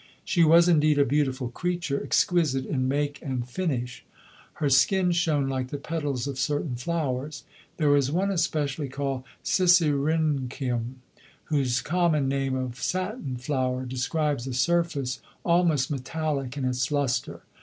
She 0.25 0.43
was 0.43 0.67
indeed 0.67 0.97
a 0.97 1.05
beautiful 1.05 1.49
creature, 1.49 2.03
exquisite 2.03 2.65
in 2.65 2.87
make 2.87 3.21
and 3.21 3.47
finish. 3.47 4.03
Her 4.53 4.67
skin 4.67 5.11
shone 5.11 5.47
like 5.47 5.67
the 5.67 5.77
petals 5.77 6.25
of 6.25 6.39
certain 6.39 6.75
flowers. 6.75 7.43
There 7.77 7.95
is 7.95 8.11
one 8.11 8.31
especially, 8.31 8.89
called 8.89 9.25
Sisyrinchium, 9.43 10.95
whose 11.43 11.81
common 11.81 12.27
name 12.27 12.55
of 12.55 12.77
Satin 12.81 13.37
flower 13.37 13.85
describes 13.85 14.47
a 14.47 14.55
surface 14.55 15.21
almost 15.43 15.91
metallic 15.91 16.57
in 16.57 16.65
its 16.65 16.91
lustre. 16.91 17.41